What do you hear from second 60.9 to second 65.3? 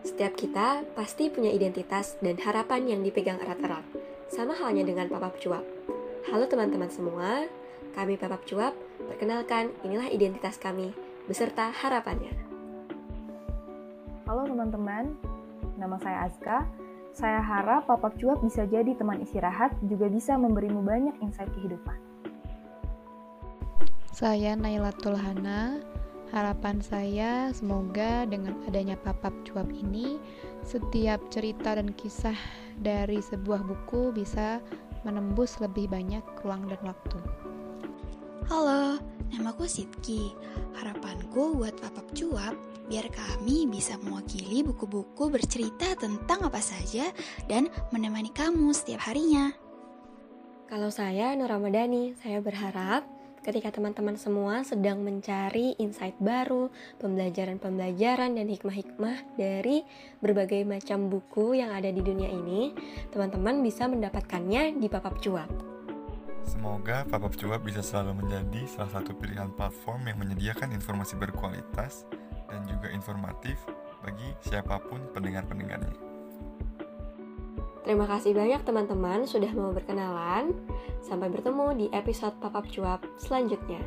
buku yang ada di dunia ini, teman-teman bisa mendapatkannya di Papap